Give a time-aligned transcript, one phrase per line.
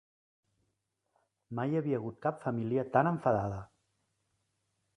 [1.59, 3.61] Mai hi havia hagut cap família tan enfadada!